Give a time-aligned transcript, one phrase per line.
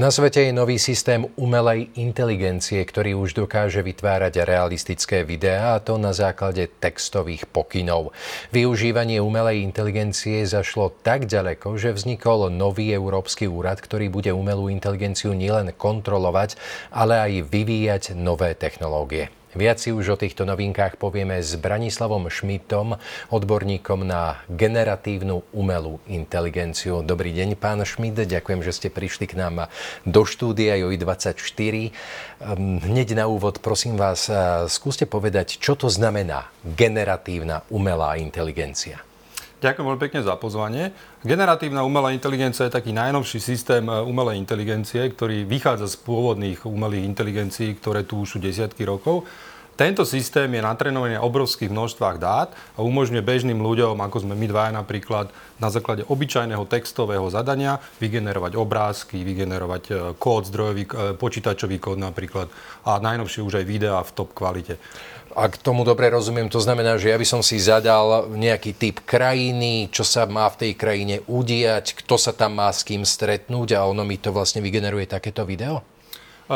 [0.00, 6.00] Na svete je nový systém umelej inteligencie, ktorý už dokáže vytvárať realistické videá, a to
[6.00, 8.16] na základe textových pokynov.
[8.48, 15.36] Využívanie umelej inteligencie zašlo tak ďaleko, že vznikol nový Európsky úrad, ktorý bude umelú inteligenciu
[15.36, 16.56] nielen kontrolovať,
[16.88, 19.39] ale aj vyvíjať nové technológie.
[19.50, 22.94] Viac si už o týchto novinkách povieme s Branislavom Šmitom,
[23.34, 27.02] odborníkom na generatívnu umelú inteligenciu.
[27.02, 29.66] Dobrý deň, pán Šmit, ďakujem, že ste prišli k nám
[30.06, 31.50] do štúdia JOI24.
[31.66, 34.30] Ehm, hneď na úvod, prosím vás,
[34.70, 39.09] skúste povedať, čo to znamená generatívna umelá inteligencia.
[39.60, 40.88] Ďakujem veľmi pekne za pozvanie.
[41.20, 47.04] Generatívna umelá inteligencia je taký najnovší systém e, umelej inteligencie, ktorý vychádza z pôvodných umelých
[47.04, 49.28] inteligencií, ktoré tu už sú desiatky rokov.
[49.76, 54.44] Tento systém je natrenovaný na obrovských množstvách dát a umožňuje bežným ľuďom, ako sme my
[54.48, 61.76] dvaja napríklad, na základe obyčajného textového zadania vygenerovať obrázky, vygenerovať e, kód, zdrojový, e, počítačový
[61.76, 62.48] kód napríklad
[62.84, 64.80] a najnovšie už aj videá v top kvalite.
[65.30, 69.86] Ak tomu dobre rozumiem, to znamená, že ja by som si zadal nejaký typ krajiny,
[69.94, 73.86] čo sa má v tej krajine udiať, kto sa tam má s kým stretnúť a
[73.86, 75.86] ono mi to vlastne vygeneruje takéto video?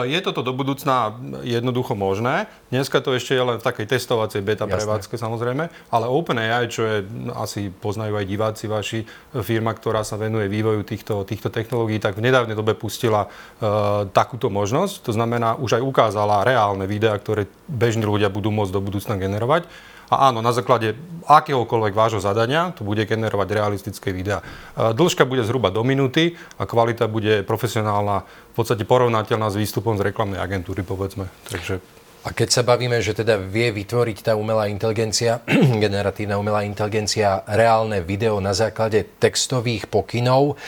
[0.03, 1.15] Je toto do budúcna
[1.47, 2.51] jednoducho možné.
[2.75, 4.75] Dneska to ešte je len v takej testovacej beta Jasné.
[4.75, 6.97] prevádzke samozrejme, ale OpenAI, čo je,
[7.39, 9.07] asi poznajú aj diváci vaši,
[9.47, 14.51] firma, ktorá sa venuje vývoju týchto, týchto technológií, tak v nedávnej dobe pustila uh, takúto
[14.51, 15.07] možnosť.
[15.07, 19.71] To znamená, už aj ukázala reálne videá, ktoré bežní ľudia budú môcť do budúcna generovať.
[20.13, 24.45] A áno, na základe akéhokoľvek vášho zadania to bude generovať realistické videá.
[24.77, 30.13] Dĺžka bude zhruba do minúty a kvalita bude profesionálna, v podstate porovnateľná s výstupom z
[30.13, 31.27] reklamnej agentúry, povedzme.
[31.49, 31.81] Takže
[32.25, 35.45] a keď sa bavíme, že teda vie vytvoriť tá umelá inteligencia,
[35.85, 40.65] generatívna umelá inteligencia, reálne video na základe textových pokynov, e,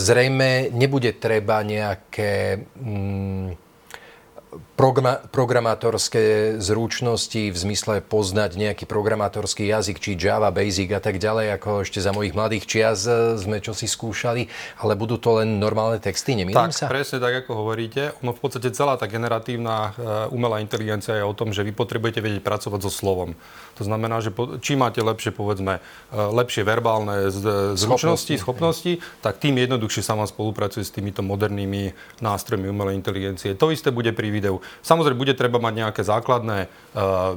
[0.00, 2.64] zrejme nebude treba nejaké...
[2.80, 3.69] Mm,
[5.30, 11.86] programátorské zručnosti v zmysle poznať nejaký programátorský jazyk, či Java, Basic a tak ďalej, ako
[11.86, 14.50] ešte za mojich mladých čias e, sme čo si skúšali,
[14.82, 16.90] ale budú to len normálne texty, nemýlim tak, sa?
[16.90, 18.10] presne tak, ako hovoríte.
[18.26, 22.18] Ono v podstate celá tá generatívna uh, umelá inteligencia je o tom, že vy potrebujete
[22.18, 23.38] vedieť pracovať so slovom.
[23.80, 29.40] To znamená, že po, čím máte lepšie, povedzme, uh, lepšie verbálne z, zručnosti, schopnosti, tak
[29.40, 33.56] tým jednoduchšie sa vám spolupracuje s týmito modernými nástrojmi umelej inteligencie.
[33.56, 34.60] To isté bude pri videu.
[34.84, 37.34] Samozrejme, bude treba mať nejaké základné uh,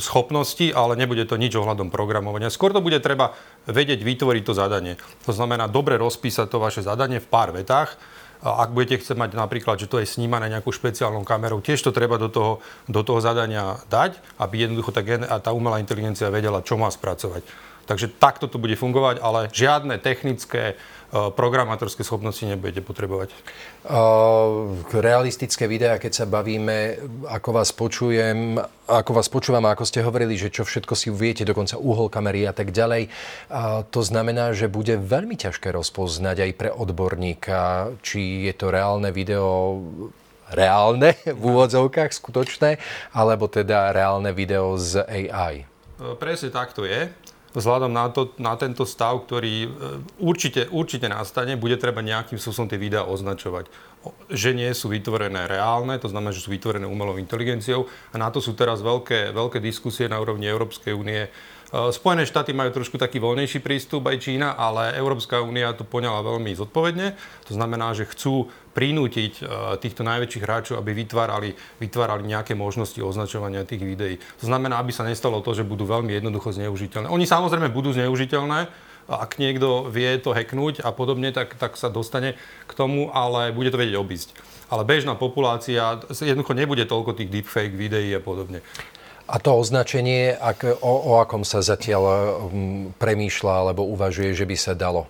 [0.00, 2.48] schopnosti, ale nebude to nič ohľadom programovania.
[2.48, 3.36] Skôr to bude treba
[3.68, 4.96] vedieť vytvoriť to zadanie.
[5.28, 8.00] To znamená dobre rozpísať to vaše zadanie v pár vetách.
[8.42, 12.18] Ak budete chcieť mať napríklad, že to je snímané nejakou špeciálnou kamerou, tiež to treba
[12.18, 12.58] do toho,
[12.90, 15.02] do toho zadania dať, aby jednoducho tá,
[15.38, 17.46] tá umelá inteligencia vedela, čo má spracovať.
[17.86, 23.34] Takže takto to bude fungovať, ale žiadne technické uh, programátorské schopnosti nebudete potrebovať.
[23.82, 30.38] Uh, realistické videá, keď sa bavíme, ako vás počujem, ako vás počúvam, ako ste hovorili,
[30.38, 34.70] že čo všetko si viete, dokonca uhol kamery a tak ďalej, uh, to znamená, že
[34.70, 39.82] bude veľmi ťažké rozpoznať aj pre odborníka, či je to reálne video
[40.52, 42.78] reálne v úvodzovkách, skutočné,
[43.16, 45.66] alebo teda reálne video z AI.
[46.18, 47.06] Presne tak to je
[47.52, 49.68] vzhľadom na, to, na tento stav, ktorý e,
[50.20, 53.68] určite, určite nastane, bude treba nejakým spôsobom tie videá označovať.
[54.32, 58.42] Že nie sú vytvorené reálne, to znamená, že sú vytvorené umelou inteligenciou a na to
[58.42, 61.30] sú teraz veľké, veľké diskusie na úrovni Európskej únie,
[61.72, 66.52] Spojené štáty majú trošku taký voľnejší prístup, aj Čína, ale Európska únia to poňala veľmi
[66.52, 67.16] zodpovedne.
[67.48, 69.46] To znamená, že chcú prinútiť eh,
[69.80, 74.20] týchto najväčších hráčov, aby vytvárali, vytvárali nejaké možnosti označovania tých videí.
[74.44, 77.08] To znamená, aby sa nestalo to, že budú veľmi jednoducho zneužiteľné.
[77.08, 78.68] Oni samozrejme budú zneužiteľné,
[79.08, 83.72] ak niekto vie to hacknúť a podobne, tak, tak sa dostane k tomu, ale bude
[83.72, 84.30] to vedieť obísť.
[84.72, 88.64] Ale bežná populácia jednoducho nebude toľko tých deepfake videí a podobne.
[89.32, 94.56] A to označenie, ak, o, o akom sa zatiaľ um, premýšľa alebo uvažuje, že by
[94.60, 95.08] sa dalo?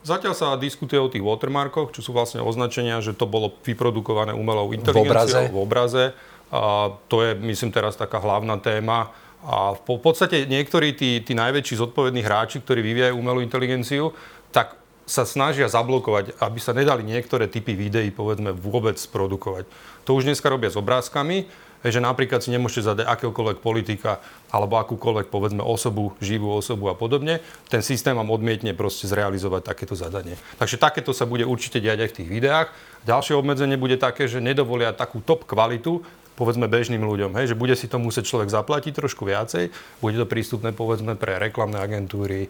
[0.00, 4.72] Zatiaľ sa diskutuje o tých watermarkoch, čo sú vlastne označenia, že to bolo vyprodukované umelou
[4.72, 5.40] inteligenciou v obraze.
[5.52, 6.04] V obraze.
[6.48, 9.12] A to je, myslím, teraz taká hlavná téma.
[9.44, 14.16] A v podstate niektorí tí, tí najväčší zodpovední hráči, ktorí vyvíjajú umelú inteligenciu,
[14.48, 19.68] tak sa snažia zablokovať, aby sa nedali niektoré typy videí, povedzme, vôbec produkovať.
[20.08, 21.48] To už dneska robia s obrázkami,
[21.86, 24.18] že napríklad si nemôžete zadať akéhokoľvek politika
[24.50, 27.38] alebo akúkoľvek, povedzme, osobu, živú osobu a podobne.
[27.70, 30.34] Ten systém vám odmietne proste zrealizovať takéto zadanie.
[30.58, 32.68] Takže takéto sa bude určite diať aj v tých videách.
[33.06, 36.02] Ďalšie obmedzenie bude také, že nedovolia takú top kvalitu,
[36.38, 40.22] povedzme bežným ľuďom, hej, že bude si to musieť človek zaplatiť trošku viacej, bude to
[40.22, 42.46] prístupné povedzme pre reklamné agentúry,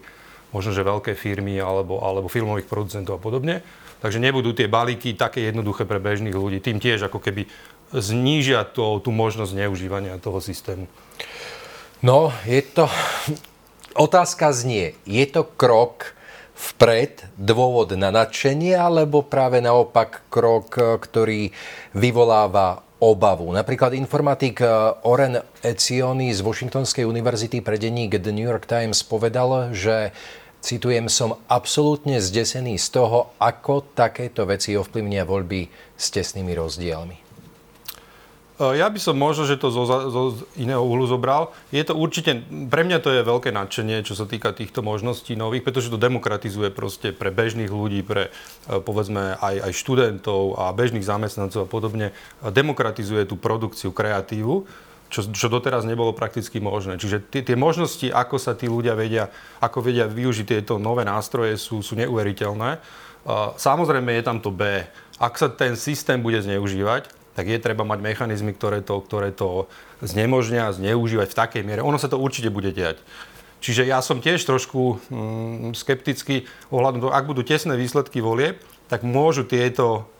[0.53, 3.65] možno že veľké firmy alebo, alebo filmových producentov a podobne.
[3.99, 6.63] Takže nebudú tie balíky také jednoduché pre bežných ľudí.
[6.63, 7.43] Tým tiež ako keby
[7.93, 10.85] znížia to, tú možnosť neužívania toho systému.
[11.99, 12.87] No, je to...
[13.99, 16.15] Otázka znie, je to krok
[16.55, 21.51] vpred, dôvod na nadšenie, alebo práve naopak krok, ktorý
[21.95, 23.47] vyvoláva obavu.
[23.55, 24.69] Napríklad informatik eh,
[25.07, 30.11] Oren Ecioni z Washingtonskej univerzity pre denník The New York Times povedal, že
[30.59, 37.28] citujem, som absolútne zdesený z toho, ako takéto veci ovplyvnia voľby s tesnými rozdielmi.
[38.59, 40.23] E, ja by som možno, že to zo, zo
[40.59, 41.55] iného uhlu zobral.
[41.71, 45.63] Je to určite, pre mňa to je veľké nadšenie, čo sa týka týchto možností nových,
[45.63, 48.27] pretože to demokratizuje proste pre bežných ľudí, pre
[48.67, 52.11] e, povedzme aj, aj študentov a bežných zamestnancov a podobne.
[52.43, 54.67] Demokratizuje tú produkciu, kreatívu,
[55.07, 56.99] čo, čo doteraz nebolo prakticky možné.
[56.99, 59.31] Čiže tie, tie možnosti, ako sa tí ľudia vedia,
[59.63, 62.69] ako vedia využiť tieto nové nástroje, sú, sú neuveriteľné.
[62.75, 62.79] E,
[63.55, 64.83] samozrejme je tam to B.
[65.19, 69.71] Ak sa ten systém bude zneužívať, tak je treba mať mechanizmy, ktoré to, ktoré to
[70.03, 71.87] znemožnia, zneužívať v takej miere.
[71.87, 72.99] Ono sa to určite bude diať.
[73.63, 78.59] Čiže ja som tiež trošku mm, skeptický ohľadom toho, ak budú tesné výsledky volieb,
[78.91, 80.11] tak môžu tieto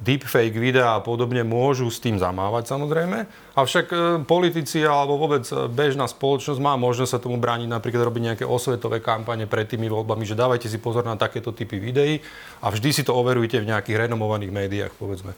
[0.00, 3.28] deepfake videá a podobne môžu s tým zamávať samozrejme.
[3.54, 8.22] Avšak e, politici alebo vôbec e, bežná spoločnosť má možnosť sa tomu brániť, napríklad robiť
[8.32, 12.24] nejaké osvetové kampane pred tými voľbami, že dávajte si pozor na takéto typy videí
[12.58, 15.36] a vždy si to overujte v nejakých renomovaných médiách, povedzme.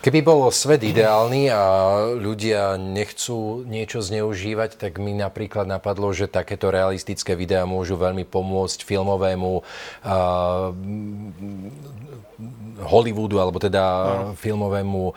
[0.00, 1.62] Keby bol svet ideálny a
[2.16, 8.80] ľudia nechcú niečo zneužívať, tak mi napríklad napadlo, že takéto realistické videá môžu veľmi pomôcť
[8.80, 10.72] filmovému uh,
[12.80, 14.32] Hollywoodu, alebo teda no.
[14.32, 15.12] filmovému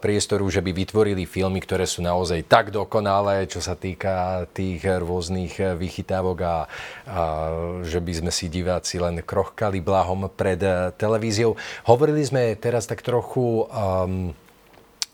[0.00, 5.76] priestoru, že by vytvorili filmy, ktoré sú naozaj tak dokonalé, čo sa týka tých rôznych
[5.76, 6.56] vychytávok a,
[7.04, 7.22] a
[7.84, 10.64] že by sme si diváci len krochkali blahom pred
[10.96, 11.60] televíziou.
[11.84, 14.21] Hovorili sme teraz tak trochu um,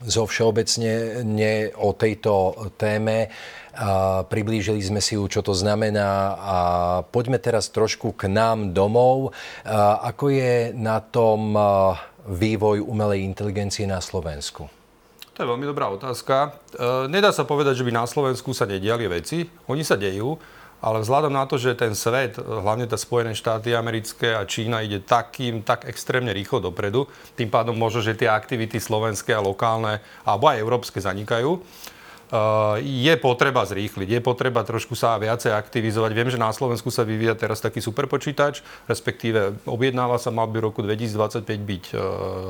[0.03, 3.31] zo všeobecne nie o tejto téme.
[3.79, 6.59] A priblížili sme si ju, čo to znamená a
[7.07, 9.31] poďme teraz trošku k nám domov.
[9.63, 11.55] A ako je na tom
[12.27, 14.67] vývoj umelej inteligencie na Slovensku?
[15.39, 16.59] To je veľmi dobrá otázka.
[16.75, 19.47] E, nedá sa povedať, že by na Slovensku sa nediali veci.
[19.71, 20.35] Oni sa dejú.
[20.79, 25.03] Ale vzhľadom na to, že ten svet, hlavne tá Spojené štáty americké a Čína ide
[25.03, 30.47] takým, tak extrémne rýchlo dopredu, tým pádom možno, že tie aktivity slovenské a lokálne, alebo
[30.47, 31.59] aj európske zanikajú.
[32.29, 36.11] Uh, je potreba zrýchliť, je potreba trošku sa viacej aktivizovať.
[36.13, 40.67] Viem, že na Slovensku sa vyvíja teraz taký superpočítač, respektíve objednáva sa, mal by v
[40.69, 42.01] roku 2025 byť uh,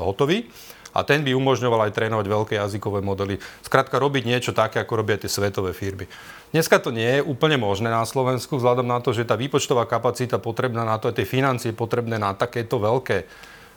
[0.03, 0.51] hotový
[0.93, 3.37] a ten by umožňoval aj trénovať veľké jazykové modely.
[3.61, 6.09] Skrátka robiť niečo také, ako robia tie svetové firmy.
[6.49, 10.41] Dneska to nie je úplne možné na Slovensku, vzhľadom na to, že tá výpočtová kapacita
[10.41, 13.29] potrebná na to, a tie financie potrebné na takéto veľké,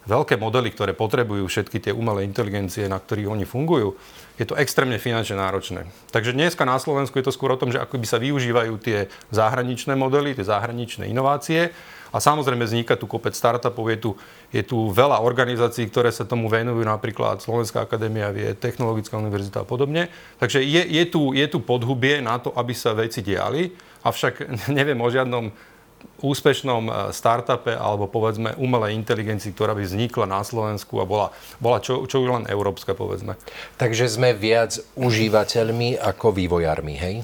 [0.06, 3.94] veľké modely, ktoré potrebujú všetky tie umelé inteligencie, na ktorých oni fungujú,
[4.40, 5.86] je to extrémne finančne náročné.
[6.10, 9.06] Takže dneska na Slovensku je to skôr o tom, že ako by sa využívajú tie
[9.30, 11.70] zahraničné modely, tie zahraničné inovácie
[12.12, 14.10] a samozrejme vzniká tu kopec startupov, je tu,
[14.52, 19.66] je tu veľa organizácií, ktoré sa tomu venujú, napríklad Slovenská akadémia vie, Technologická univerzita a
[19.68, 20.12] podobne.
[20.36, 23.72] Takže je, je, tu, je tu podhubie na to, aby sa veci diali,
[24.04, 25.71] avšak neviem o žiadnom
[26.22, 31.82] úspešnom e, startupe alebo povedzme umelej inteligencii, ktorá by vznikla na Slovensku a bola, bola
[31.82, 33.34] čo, čo už len európska, povedzme.
[33.76, 37.16] Takže sme viac užívateľmi ako vývojármi, hej?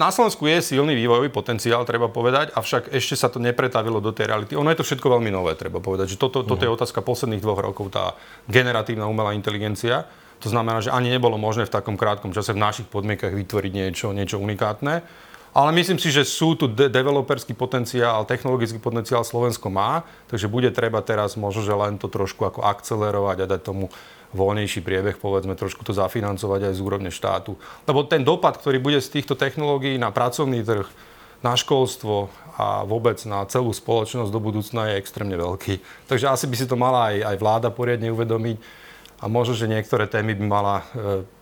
[0.00, 4.32] Na Slovensku je silný vývojový potenciál, treba povedať, avšak ešte sa to nepretavilo do tej
[4.32, 4.56] reality.
[4.56, 6.16] Ono je to všetko veľmi nové, treba povedať.
[6.16, 6.76] Že toto, toto je mhm.
[6.80, 8.16] otázka posledných dvoch rokov, tá
[8.48, 10.08] generatívna umelá inteligencia.
[10.40, 14.16] To znamená, že ani nebolo možné v takom krátkom čase v našich podmienkach vytvoriť niečo,
[14.16, 15.04] niečo unikátne.
[15.50, 20.70] Ale myslím si, že sú tu de- developerský potenciál, technologický potenciál Slovensko má, takže bude
[20.70, 23.90] treba teraz možno, že len to trošku ako akcelerovať a dať tomu
[24.30, 27.58] voľnejší priebeh, povedzme, trošku to zafinancovať aj z úrovne štátu.
[27.82, 30.86] Lebo ten dopad, ktorý bude z týchto technológií na pracovný trh,
[31.42, 36.06] na školstvo a vôbec na celú spoločnosť do budúcna je extrémne veľký.
[36.06, 38.56] Takže asi by si to mala aj, aj vláda poriadne uvedomiť
[39.20, 40.84] a možno, že niektoré témy by mala e,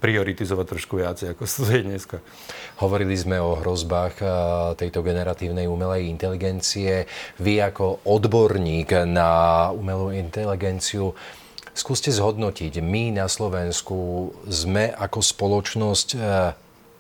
[0.03, 2.19] prioritizovať trošku viacej, ako to je dneska.
[2.83, 4.27] Hovorili sme o hrozbách e,
[4.75, 7.07] tejto generatívnej umelej inteligencie.
[7.39, 11.15] Vy ako odborník na umelú inteligenciu
[11.71, 16.19] skúste zhodnotiť, my na Slovensku sme ako spoločnosť e,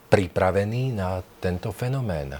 [0.06, 2.38] pripravení na tento fenomén?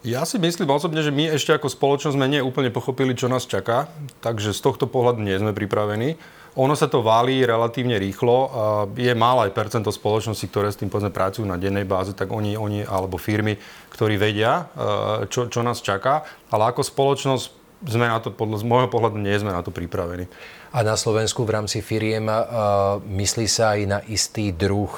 [0.00, 3.44] Ja si myslím osobne, že my ešte ako spoločnosť sme nie úplne pochopili, čo nás
[3.44, 3.92] čaká,
[4.24, 6.16] takže z tohto pohľadu nie sme pripravení.
[6.56, 8.48] Ono sa to válí relatívne rýchlo.
[8.96, 12.82] Je aj percento spoločnosti, ktoré s tým povedzme pracujú na dennej báze, tak oni, oni
[12.88, 13.60] alebo firmy,
[13.92, 16.24] ktorí vedia, e, čo, čo nás čaká.
[16.48, 20.28] Ale ako spoločnosť sme na to, podľa, z môjho pohľadu, nie sme na to pripravení.
[20.70, 24.90] A na Slovensku v rámci firiem uh, myslí sa aj na istý druh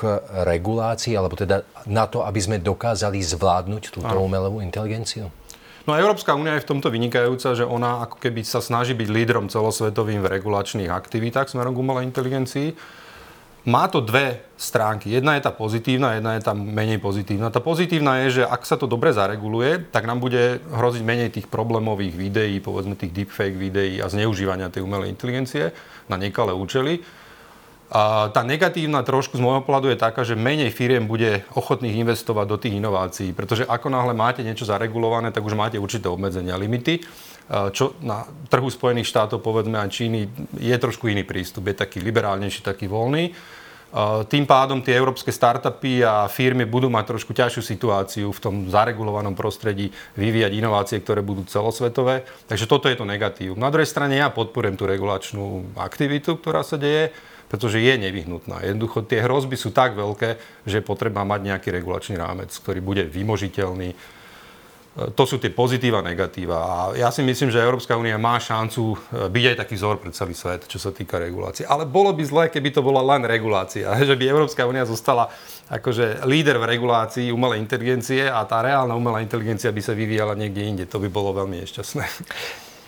[0.45, 5.31] regulácií, alebo teda na to, aby sme dokázali zvládnuť túto umelú inteligenciu?
[5.83, 9.09] No a Európska únia je v tomto vynikajúca, že ona ako keby sa snaží byť
[9.11, 12.79] lídrom celosvetovým v regulačných aktivitách smerom k umelej inteligencii
[13.63, 15.11] má to dve stránky.
[15.11, 17.55] Jedna je tá pozitívna, jedna je tá menej pozitívna.
[17.55, 21.47] Tá pozitívna je, že ak sa to dobre zareguluje, tak nám bude hroziť menej tých
[21.47, 25.71] problémových videí, povedzme tých deepfake videí a zneužívania tej umelej inteligencie
[26.11, 27.07] na nekalé účely.
[27.93, 32.47] A tá negatívna trošku z môjho pohľadu je taká, že menej firiem bude ochotných investovať
[32.49, 37.05] do tých inovácií, pretože ako náhle máte niečo zaregulované, tak už máte určité obmedzenia, limity
[37.49, 42.63] čo na trhu Spojených štátov, povedzme aj Číny, je trošku iný prístup, je taký liberálnejší,
[42.63, 43.35] taký voľný.
[44.25, 49.37] Tým pádom tie európske startupy a firmy budú mať trošku ťažšiu situáciu v tom zaregulovanom
[49.37, 52.25] prostredí vyvíjať inovácie, ktoré budú celosvetové.
[52.49, 53.53] Takže toto je to negatív.
[53.61, 57.13] Na druhej strane ja podporujem tú regulačnú aktivitu, ktorá sa deje,
[57.53, 58.65] pretože je nevyhnutná.
[58.65, 63.05] Jednoducho tie hrozby sú tak veľké, že je potrebná mať nejaký regulačný rámec, ktorý bude
[63.05, 63.93] vymožiteľný,
[64.93, 66.57] to sú tie pozitíva a negatíva.
[66.61, 68.97] A ja si myslím, že Európska únia má šancu e,
[69.33, 71.65] byť aj taký vzor pre celý svet, čo sa týka regulácie.
[71.65, 73.89] Ale bolo by zlé, keby to bola len regulácia.
[74.13, 75.33] Že by Európska únia zostala
[75.73, 80.61] akože líder v regulácii umelej inteligencie a tá reálna umelá inteligencia by sa vyvíjala niekde
[80.61, 80.85] inde.
[80.85, 82.05] To by bolo veľmi nešťastné.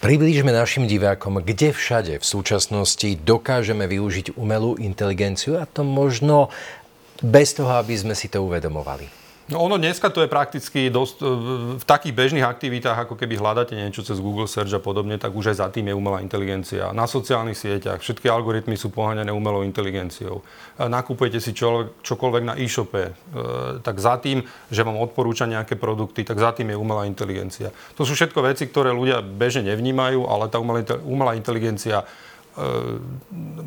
[0.04, 6.52] Priblížme našim divákom, kde všade v súčasnosti dokážeme využiť umelú inteligenciu a to možno
[7.24, 9.23] bez toho, aby sme si to uvedomovali.
[9.44, 11.24] No ono dneska to je prakticky dosť, e,
[11.76, 15.52] v takých bežných aktivitách, ako keby hľadáte niečo cez Google Search a podobne, tak už
[15.52, 16.96] aj za tým je umelá inteligencia.
[16.96, 20.40] Na sociálnych sieťach všetky algoritmy sú poháňané umelou inteligenciou.
[20.80, 24.40] E, nakupujete si čo, čokoľvek na e-shope, e, tak za tým,
[24.72, 27.68] že vám odporúča nejaké produkty, tak za tým je umelá inteligencia.
[28.00, 30.56] To sú všetko veci, ktoré ľudia bežne nevnímajú, ale tá
[31.04, 32.08] umelá inteligencia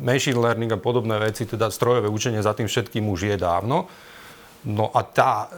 [0.00, 3.84] machine learning a podobné veci, teda strojové učenie za tým všetkým už je dávno.
[4.66, 5.48] No a tá e,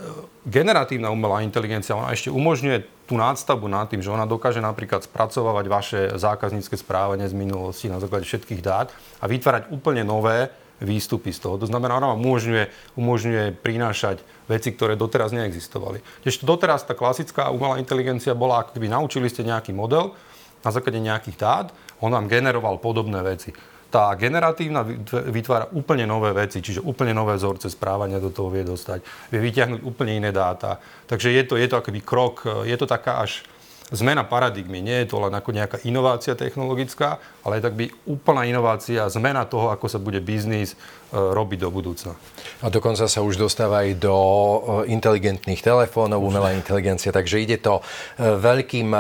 [0.45, 5.65] generatívna umelá inteligencia, ona ešte umožňuje tú nástavbu nad tým, že ona dokáže napríklad spracovávať
[5.67, 11.41] vaše zákaznícke správanie z minulosti na základe všetkých dát a vytvárať úplne nové výstupy z
[11.45, 11.61] toho.
[11.61, 16.01] To znamená, ona umožňuje, umožňuje prinášať veci, ktoré doteraz neexistovali.
[16.25, 20.17] Ešte doteraz tá klasická umelá inteligencia bola, ako keby naučili ste nejaký model
[20.61, 21.67] na základe nejakých dát,
[22.01, 23.53] on vám generoval podobné veci
[23.91, 24.87] tá generatívna
[25.29, 29.03] vytvára úplne nové veci, čiže úplne nové vzorce správania do toho vie dostať,
[29.35, 30.79] vie vyťahnuť úplne iné dáta.
[31.11, 33.43] Takže je to, je to akoby krok, je to taká až
[33.91, 34.79] zmena paradigmy.
[34.79, 39.45] Nie je to len ako nejaká inovácia technologická, ale je tak by úplná inovácia, zmena
[39.45, 40.77] toho, ako sa bude biznis e,
[41.15, 42.15] robiť do budúcna.
[42.63, 44.59] A dokonca sa už dostáva aj do e,
[44.95, 47.83] inteligentných telefónov, umelá inteligencia, takže ide to e,
[48.23, 48.95] veľkým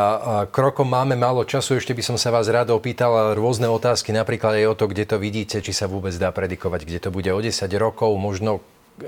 [0.51, 0.91] krokom.
[0.91, 4.79] Máme málo času, ešte by som sa vás rád opýtal rôzne otázky, napríklad aj o
[4.79, 8.11] to, kde to vidíte, či sa vôbec dá predikovať, kde to bude o 10 rokov,
[8.19, 8.59] možno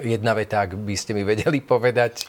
[0.01, 2.25] jedna veta, ak by ste mi vedeli povedať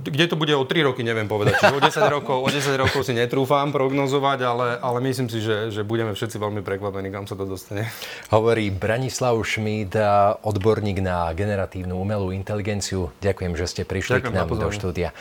[0.00, 1.60] kde to bude o 3 roky, neviem povedať.
[1.60, 5.68] Čiže o 10 rokov, o 10 rokov si netrúfam prognozovať, ale, ale myslím si, že,
[5.68, 7.92] že budeme všetci veľmi prekvapení, kam sa to dostane.
[8.32, 9.92] Hovorí Branislav Šmíd,
[10.40, 13.12] odborník na generatívnu umelú inteligenciu.
[13.20, 15.12] Ďakujem, že ste prišli Ďakujem k nám do štúdia.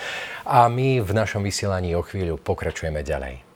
[0.48, 3.49] A my v našom vysielaní o chvíľu pokračujeme ďalej.